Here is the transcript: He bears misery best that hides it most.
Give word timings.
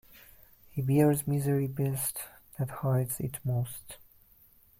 He 0.71 0.81
bears 0.81 1.27
misery 1.27 1.67
best 1.67 2.21
that 2.57 2.71
hides 2.71 3.19
it 3.19 3.37
most. 3.45 3.97